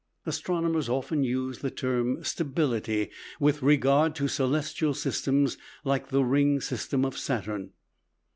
Astronomers 0.25 0.89
often 0.89 1.23
use 1.23 1.59
the 1.59 1.69
term 1.69 2.23
"stability" 2.23 3.11
with 3.39 3.61
regard 3.61 4.15
to 4.15 4.27
celestial 4.27 4.95
systems 4.95 5.59
like 5.83 6.07
the 6.09 6.25
ring 6.25 6.59
system 6.59 7.05
of 7.05 7.15
Saturn. 7.15 7.73